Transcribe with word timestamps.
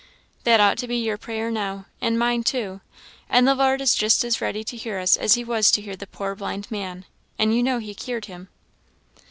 That 0.45 0.59
ought 0.59 0.79
to 0.79 0.87
be 0.87 0.97
your 0.97 1.19
prayer 1.19 1.51
now, 1.51 1.85
and 2.01 2.17
mine 2.17 2.41
too; 2.41 2.81
and 3.29 3.47
the 3.47 3.53
Lord 3.53 3.81
is 3.81 3.93
just 3.93 4.23
as 4.25 4.41
ready 4.41 4.63
to 4.63 4.75
hear 4.75 4.97
us 4.97 5.15
as 5.15 5.35
he 5.35 5.43
was 5.43 5.69
to 5.73 5.81
hear 5.83 5.95
the 5.95 6.07
poor 6.07 6.33
blind 6.33 6.71
man; 6.71 7.05
and 7.37 7.55
you 7.55 7.61
know 7.61 7.77
he 7.77 7.93
cured 7.93 8.25
him. 8.25 8.49